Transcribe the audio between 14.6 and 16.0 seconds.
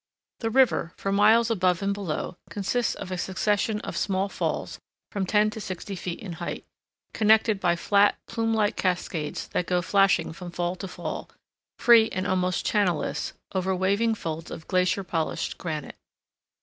glacier polished granite.